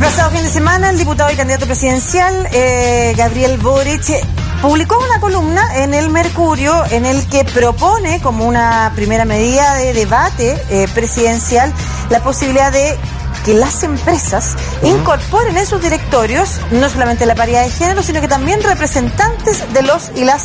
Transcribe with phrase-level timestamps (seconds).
[0.00, 4.02] El pasado fin de semana, el diputado y candidato presidencial eh, Gabriel Boric
[4.62, 9.92] publicó una columna en el Mercurio en el que propone como una primera medida de
[9.92, 11.70] debate eh, presidencial
[12.08, 12.96] la posibilidad de
[13.44, 18.28] que las empresas incorporen en sus directorios no solamente la paridad de género, sino que
[18.28, 20.44] también representantes de los y las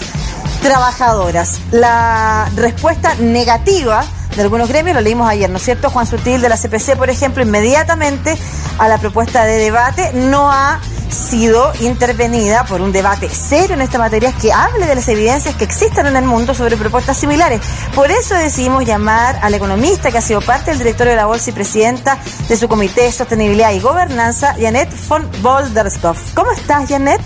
[0.63, 1.61] trabajadoras.
[1.71, 4.03] La respuesta negativa
[4.35, 5.89] de algunos gremios, lo leímos ayer, ¿no es cierto?
[5.89, 8.37] Juan Sutil de la CPC, por ejemplo, inmediatamente
[8.77, 13.97] a la propuesta de debate no ha sido intervenida por un debate serio en esta
[13.97, 17.61] materia que hable de las evidencias que existen en el mundo sobre propuestas similares.
[17.93, 21.51] Por eso decidimos llamar al economista que ha sido parte del directorio de la Bolsa
[21.51, 22.17] y presidenta
[22.49, 26.33] de su Comité de Sostenibilidad y Gobernanza, Janet von Bolderstoff.
[26.33, 27.21] ¿Cómo estás, Janet?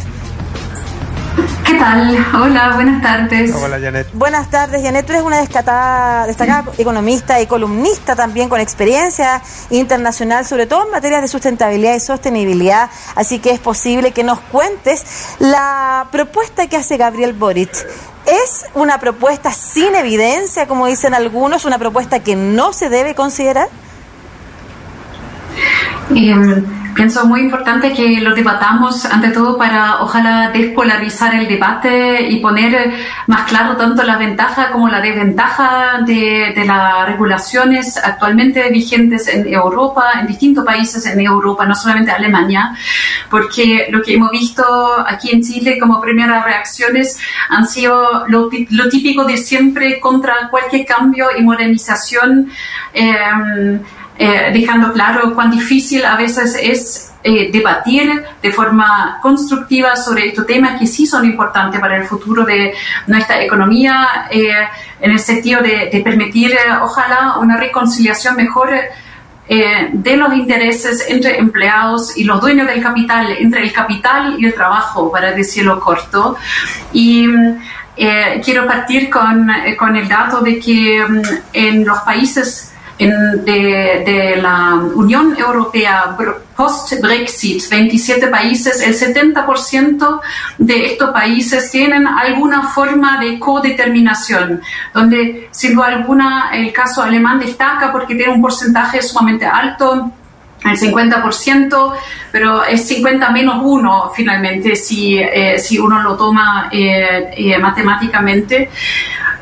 [1.82, 3.56] Hola, buenas tardes.
[3.56, 4.08] Hola, Janet.
[4.14, 5.06] Buenas tardes, Janet.
[5.06, 10.92] Tú eres una destacada, destacada economista y columnista también con experiencia internacional, sobre todo en
[10.92, 12.90] materia de sustentabilidad y sostenibilidad.
[13.16, 17.72] Así que es posible que nos cuentes la propuesta que hace Gabriel Boric.
[18.26, 23.70] ¿Es una propuesta sin evidencia, como dicen algunos, una propuesta que no se debe considerar?
[26.14, 32.40] Em, pienso muy importante que lo debatamos ante todo para ojalá despolarizar el debate y
[32.40, 32.94] poner
[33.28, 39.52] más claro tanto la ventaja como la desventaja de, de las regulaciones actualmente vigentes en
[39.52, 42.76] Europa, en distintos países en Europa, no solamente Alemania,
[43.30, 44.64] porque lo que hemos visto
[45.08, 47.18] aquí en Chile como primeras reacciones
[47.50, 52.50] han sido lo, lo típico de siempre contra cualquier cambio y modernización.
[52.94, 53.80] Eh,
[54.22, 60.46] eh, dejando claro cuán difícil a veces es eh, debatir de forma constructiva sobre estos
[60.46, 62.74] temas que sí son importantes para el futuro de
[63.08, 64.52] nuestra economía, eh,
[65.00, 68.70] en el sentido de, permitir, ojalá, una reconciliación mejor.
[69.50, 74.54] de los intereses entre empleados y los dueños del capital, entre el capital y el
[74.54, 76.36] trabajo, para decirlo corto.
[76.94, 77.26] Y
[78.44, 81.22] quiero partir con, con, el dato de que mm,
[81.54, 82.69] en los países
[83.08, 86.18] de, la Unión Europea
[86.56, 90.20] post-Brexit, 27 países, el 70%
[90.58, 94.62] de estos países tienen alguna forma de codeterminación,
[94.94, 100.12] donde sin duda alguna el caso alemán destaca porque tiene un porcentaje sumamente alto
[100.64, 101.94] el 50%,
[102.32, 108.70] pero es 50 menos 1 finalmente si, eh, si uno lo toma eh, eh, matemáticamente.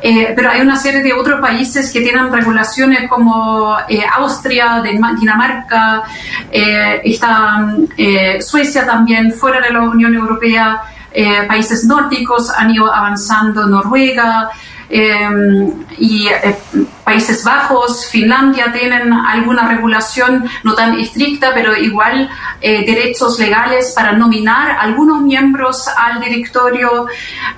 [0.00, 6.04] Eh, pero hay una serie de otros países que tienen regulaciones como eh, Austria, Dinamarca,
[6.50, 7.74] eh, está
[8.40, 10.82] Suecia también, fuera de la Unión Europea,
[11.48, 14.50] países nórdicos han ido avanzando, Noruega,
[14.90, 16.56] Em, y eh,
[17.04, 22.28] Países Bajos, Finlandia tienen alguna regulación no tan estricta, pero igual
[22.60, 27.06] eh, derechos legales para nominar algunos miembros al directorio.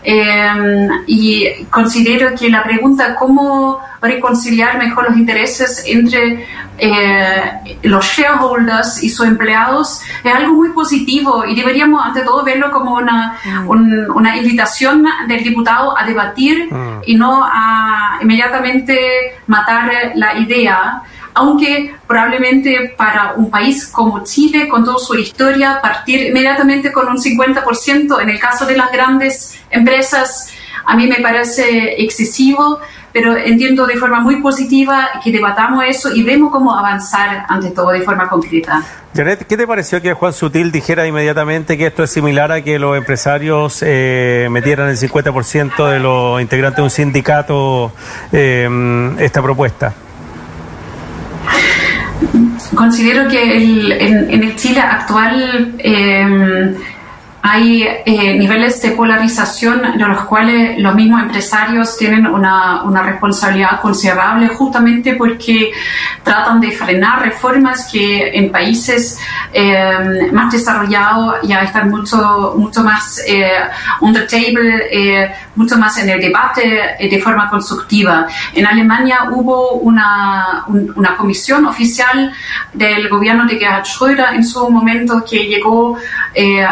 [0.03, 6.47] Em, y considero que la pregunta cómo reconciliar mejor los intereses entre
[6.81, 12.71] eh, los shareholders y sus empleados es algo muy positivo y deberíamos ante todo verlo
[12.71, 13.69] como una, mm.
[14.17, 17.03] una invitación del diputado a debatir mm.
[17.07, 18.99] y no a inmediatamente
[19.47, 21.03] matar la idea
[21.35, 27.17] aunque probablemente para un país como Chile, con toda su historia, partir inmediatamente con un
[27.17, 30.53] 50% en el caso de las grandes empresas,
[30.85, 32.81] a mí me parece excesivo
[33.13, 37.91] pero entiendo de forma muy positiva que debatamos eso y vemos cómo avanzar ante todo
[37.91, 38.83] de forma concreta.
[39.15, 42.79] Janet, ¿qué te pareció que Juan Sutil dijera inmediatamente que esto es similar a que
[42.79, 47.93] los empresarios eh, metieran el 50% de los integrantes de un sindicato
[48.33, 49.93] eh, esta propuesta?
[52.75, 56.77] Considero que en, el Chile actual eh,
[57.43, 63.81] hay eh, niveles de polarización de los cuales los mismos empresarios tienen una, una, responsabilidad
[63.81, 65.73] considerable justamente porque
[66.23, 69.19] tratan de frenar reformas que en países
[69.53, 73.53] eh, más desarrollados ya están mucho, mucho más eh,
[74.01, 78.27] on the table, eh, mucho más en el debate de forma constructiva.
[78.55, 82.33] En Alemania hubo una, una comisión oficial
[82.75, 85.97] del gobierno de Gerhard Schröder en su momento que llegó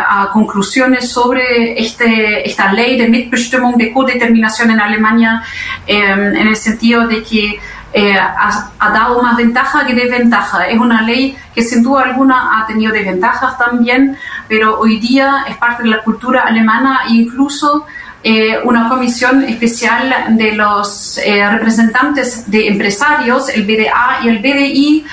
[0.08, 5.42] a concluir sobre este, esta ley de Mitbestimmung, de codeterminación en Alemania,
[5.86, 7.58] em, en el sentido de que
[7.92, 10.66] eh, ha, dado más ventaja que desventaja.
[10.68, 14.16] Es una ley que sin duda alguna ha tenido desventajas también,
[14.46, 17.86] pero hoy día es parte de la cultura alemana e incluso
[18.22, 25.06] eh, una comisión especial de los eh, representantes de empresarios, el BDA y el BDI,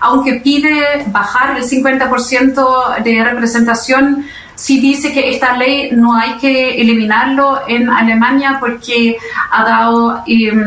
[0.00, 4.24] aunque pide bajar el 50% de representación
[4.60, 9.16] sí dice que esta ley no hay que eliminarlo en Alemania porque
[9.50, 10.60] ha dado em,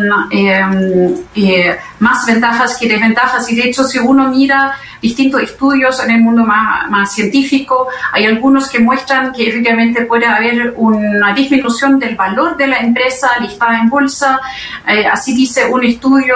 [1.36, 3.48] eh, más ventajas que desventajas.
[3.52, 8.26] Y de hecho, si uno mira distintos estudios en el mundo más, más, científico, hay
[8.26, 13.78] algunos que muestran que efectivamente puede haber una disminución del valor de la empresa listada
[13.78, 14.42] en bolsa.
[14.88, 16.34] Eh, así dice un estudio.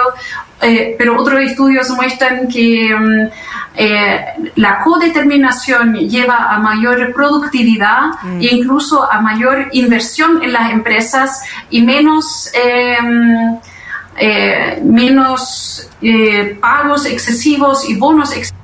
[0.60, 3.30] Eh, pero otros estudios muestran que em,
[3.80, 4.24] eh,
[4.56, 8.40] la codeterminación lleva a mayor productividad mm.
[8.40, 13.56] e incluso a mayor inversión en las empresas y menos, em,
[14.16, 18.58] eh, menos eh, pagos excesivos y bonos excesivos.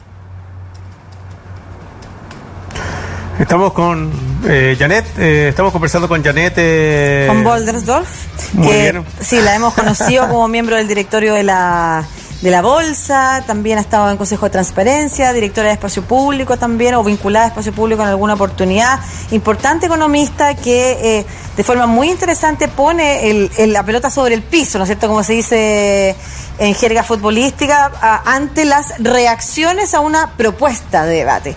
[3.38, 4.10] Estamos con
[4.42, 7.28] Janet, estamos conversando con Janet.
[7.28, 8.26] Von Boldersdorf.
[8.60, 12.04] que, Sí, la hemos conocido como miembro del directorio de la
[12.44, 16.94] de la Bolsa, también ha estado en Consejo de Transparencia, directora de Espacio Público también,
[16.94, 19.00] o vinculada a Espacio Público en alguna oportunidad.
[19.30, 21.26] Importante economista que eh,
[21.56, 25.08] de forma muy interesante pone el, la pelota sobre el piso, ¿no es cierto?
[25.08, 26.16] Como se dice
[26.58, 27.90] en jerga futbolística,
[28.26, 31.56] ante las reacciones a una propuesta de debate.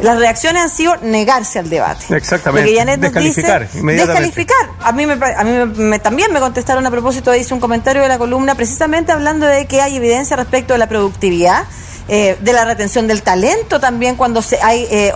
[0.00, 2.14] Las reacciones han sido negarse al debate.
[2.14, 2.70] Exactamente.
[2.98, 4.70] descalificar, descalificar.
[4.80, 8.18] A mí, me, a mí también me contestaron a propósito, hice un comentario de la
[8.18, 11.64] columna precisamente hablando de que hay evidencia respecto de la productividad,
[12.08, 15.12] eh, de la retención del talento también cuando se, hay eh,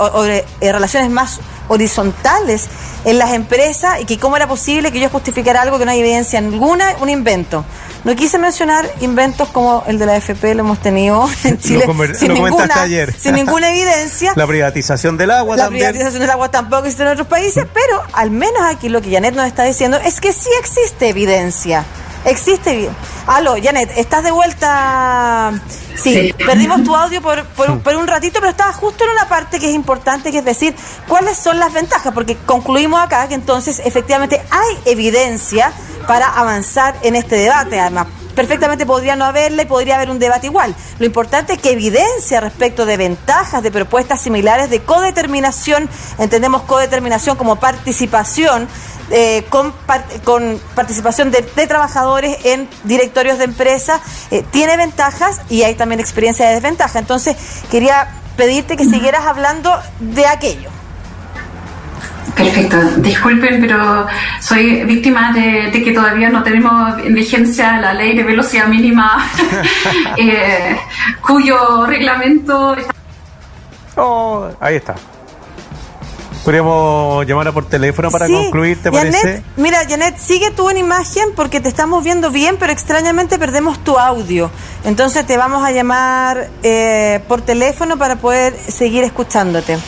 [0.60, 1.38] eh, relaciones más
[1.70, 2.69] horizontales
[3.05, 6.00] en las empresas y que cómo era posible que yo justificara algo que no hay
[6.00, 7.64] evidencia ninguna, un invento.
[8.05, 11.84] No quise mencionar inventos como el de la FP, lo hemos tenido en Chile
[12.19, 12.87] sin, ninguna,
[13.17, 14.32] sin ninguna evidencia.
[14.37, 18.31] La privatización del agua la privatización del agua tampoco existe en otros países, pero al
[18.31, 21.84] menos aquí lo que Janet nos está diciendo es que sí existe evidencia.
[22.25, 22.90] Existe.
[23.26, 25.52] Aló, Janet, ¿estás de vuelta?
[25.96, 29.69] Sí, perdimos tu audio por, por, un ratito, pero estaba justo en una parte que
[29.69, 30.75] es importante, que es decir,
[31.08, 35.72] cuáles son las ventajas, porque concluimos acá que entonces efectivamente hay evidencia
[36.06, 37.78] para avanzar en este debate.
[37.78, 40.75] Además, perfectamente podría no haberla y podría haber un debate igual.
[40.99, 45.88] Lo importante es que evidencia respecto de ventajas de propuestas similares de codeterminación,
[46.19, 48.69] entendemos codeterminación como participación
[49.10, 49.72] eh, con,
[50.24, 56.46] con, participación de, trabajadores en directorios de empresas, eh, tiene ventajas y hay también experiencia
[56.46, 56.98] de desventaja.
[56.98, 57.36] Entonces,
[57.70, 60.70] quería pedirte que siguieras hablando de aquello.
[62.34, 62.76] Perfecto.
[62.96, 64.06] Disculpen, pero
[64.40, 69.26] soy víctima de, que todavía no tenemos en vigencia la ley de velocidad mínima,
[70.16, 70.78] eh,
[71.20, 72.76] cuyo reglamento.
[73.96, 74.94] Oh, ahí está.
[76.44, 79.42] Podríamos llamar por teléfono para concluir, ¿te parece?
[79.56, 83.98] Mira, Janet, sigue tú en imagen porque te estamos viendo bien, pero extrañamente perdemos tu
[83.98, 84.50] audio.
[84.84, 89.78] Entonces te vamos a llamar eh, por teléfono para poder seguir escuchándote.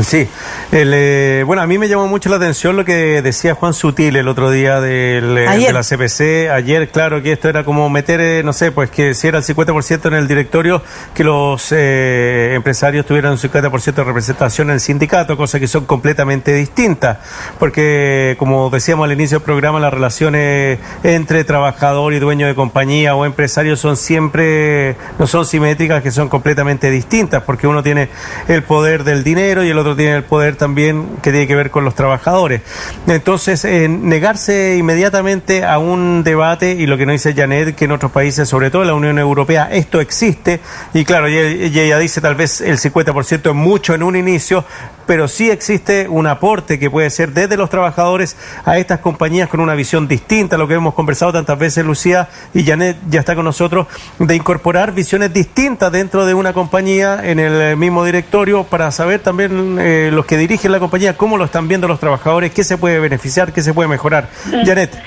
[0.00, 0.26] Sí,
[0.72, 4.26] eh, bueno, a mí me llamó mucho la atención lo que decía Juan Sutil el
[4.26, 6.50] otro día eh, de la CPC.
[6.50, 9.44] Ayer, claro, que esto era como meter, eh, no sé, pues que si era el
[9.44, 10.82] 50% en el directorio,
[11.14, 16.54] que los empresarios tuvieran un 50% de representación en el sindicato, cosa que son completamente
[16.54, 17.18] distintas.
[17.58, 23.14] Porque, como decíamos al inicio del programa, las relaciones entre trabajador y dueño de compañía
[23.14, 28.08] o empresario son siempre, no son simétricas, que son completamente distintas, porque uno tiene
[28.48, 31.70] el poder del dinero y el otro tiene el poder también que tiene que ver
[31.70, 32.62] con los trabajadores.
[33.06, 37.92] Entonces, eh, negarse inmediatamente a un debate, y lo que nos dice Janet, que en
[37.92, 40.60] otros países, sobre todo en la Unión Europea, esto existe,
[40.94, 44.64] y claro, ella, dice tal vez el 50% es mucho en un inicio,
[45.06, 49.60] pero sí existe un aporte que puede ser desde los trabajadores a estas compañías con
[49.60, 53.44] una visión distinta, lo que hemos conversado tantas veces, Lucía, y Janet ya está con
[53.44, 53.86] nosotros,
[54.18, 59.78] de incorporar visiones distintas dentro de una compañía en el mismo directorio para saber también
[59.80, 62.98] eh, los que dirigen la compañía cómo lo están viendo los trabajadores, qué se puede
[62.98, 64.28] beneficiar, qué se puede mejorar.
[64.46, 64.66] Mm.
[64.66, 65.02] Janet.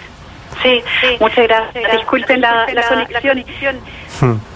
[0.63, 1.91] Sí, sí, muchas gracias.
[1.91, 3.77] Disculpen la, la, conexión.
[4.19, 4.54] Hmm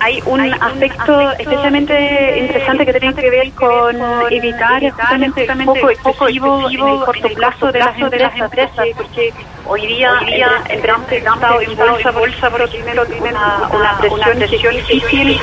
[0.00, 3.96] hay un aspecto especialmente interesante que tiene que ver con
[4.30, 9.32] evitar justamente el foco excesivo en el corto plazo de las empresas, porque
[9.66, 10.12] hoy día
[10.68, 13.00] el gran estado en bolsa, bolsa porque tiene
[13.70, 14.38] una presión
[14.74, 15.38] difícil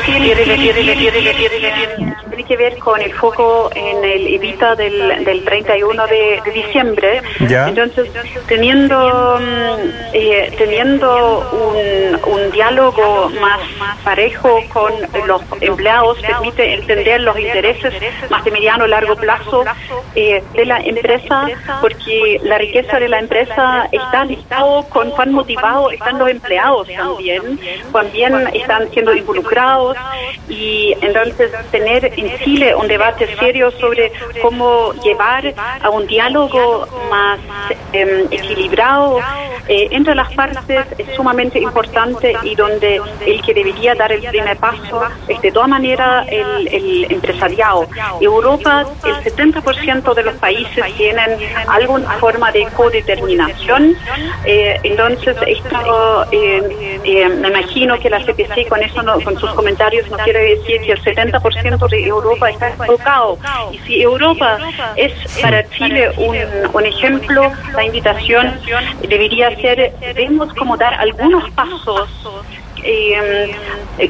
[2.30, 7.22] tiene que ver con el foco en el evita del, del 31 de, diciembre.
[7.40, 8.10] Entonces,
[8.48, 13.60] teniendo, mm, eh, teniendo un, un diálogo más
[14.04, 14.94] parejo con
[15.28, 17.94] los empleados permite entender los intereses
[18.30, 19.64] más de mediano o largo plazo
[20.16, 21.48] eh, de la empresa,
[21.82, 27.60] porque la riqueza de la empresa está listado con cuán motivados están los empleados también,
[27.92, 29.98] cuán bien están siendo involucrados
[30.50, 34.12] y entonces tener en Chile un debate serio sobre
[34.42, 37.40] cómo llevar a un diálogo más
[37.94, 39.20] em, equilibrado
[39.68, 44.58] eh, entre las partes es sumamente importante y donde el que debería dar el primer
[44.58, 47.88] paso es de todas maneras el, el empresariado.
[48.22, 53.96] Europa, el 70% de los países tienen alguna forma de codeterminación,
[54.46, 60.10] eh, entonces esto eh, eh, me imagino que la CPC con eso con sus comentarios
[60.12, 63.38] no quiere decir que el 70% de Europa está enfocado
[63.72, 64.58] y si Europa
[64.96, 66.36] es para Chile un,
[66.74, 68.60] un ejemplo, la invitación
[69.08, 72.10] debería ser, debemos como dar algunos pasos
[72.84, 73.56] eh,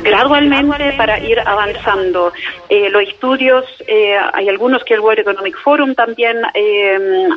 [0.04, 2.32] gradualmente para ir avanzando.
[2.70, 7.30] Eh, los estudios, eh, hay algunos que el World Economic Forum también eh,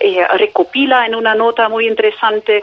[0.00, 2.62] eh, recopila en una nota muy interesante,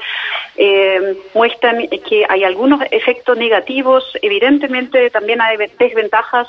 [1.33, 6.47] muestran que hay algunos efectos negativos, evidentemente también hay desventajas,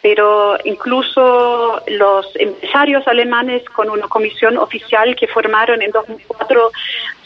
[0.00, 6.70] pero incluso los empresarios alemanes con una comisión oficial que formaron en 2004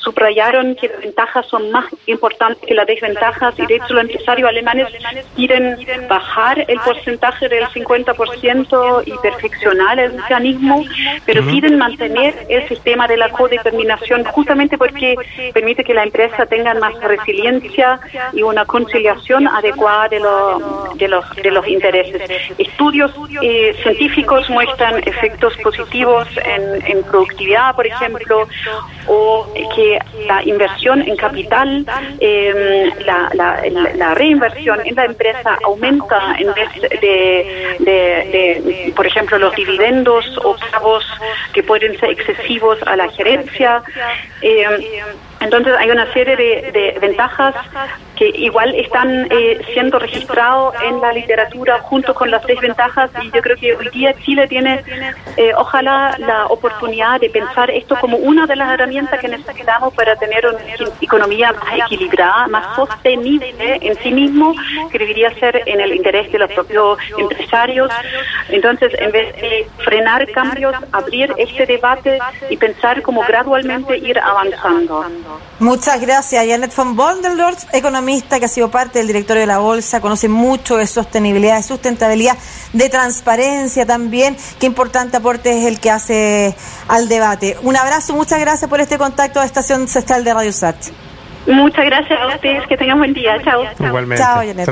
[0.04, 4.48] subrayaron que las ventajas son más importantes que las desventajas y de hecho los empresarios
[4.48, 4.88] alemanes
[5.34, 10.84] quieren bajar el porcentaje del 50% y perfeccionar el mecanismo,
[11.24, 15.16] pero quieren mantener el sistema de la codeterminación justamente porque
[15.52, 17.98] permite que la empresa tenga más resiliencia
[18.32, 20.20] y una conciliación adecuada de,
[20.96, 22.22] de, los, de los intereses.
[22.58, 28.46] Estudios eh, científicos muestran efectos positivos en, en productividad, por ejemplo,
[29.06, 29.93] o que
[30.26, 31.84] la inversión en capital,
[32.20, 36.68] em, la, reinversión en la empresa aumenta en vez
[37.00, 41.04] de, por ejemplo, los dividendos o pagos
[41.52, 43.82] que pueden ser excesivos a la gerencia.
[44.40, 44.82] Em,
[45.44, 47.54] entonces hay una serie de, ventajas
[48.16, 53.42] que igual están eh, siendo registrados en la literatura junto con las desventajas y yo
[53.42, 54.82] creo que hoy día Chile tiene
[55.36, 60.16] eh, ojalá la oportunidad de pensar esto como una de las herramientas que necesitamos para
[60.16, 60.58] tener una
[61.00, 64.54] economía más equilibrada, más sostenible en sí mismo,
[64.90, 67.90] que debería ser en el interés de los propios empresarios.
[68.48, 75.04] Entonces, en vez de frenar cambios, abrir este debate y pensar cómo gradualmente ir avanzando.
[75.58, 80.00] Muchas gracias, Janet von Bondeldorf, economista que ha sido parte del directorio de la Bolsa,
[80.00, 82.36] conoce mucho de sostenibilidad, de sustentabilidad,
[82.72, 84.36] de transparencia también.
[84.58, 86.54] Qué importante aporte es el que hace
[86.88, 87.56] al debate.
[87.62, 90.76] Un abrazo, muchas gracias por este contacto a Estación Central de Radio Sat.
[91.46, 93.36] Muchas gracias a ustedes, que tengan buen día.
[93.42, 93.64] Chao.
[93.78, 94.22] Igualmente.
[94.22, 94.56] Chao, Janet.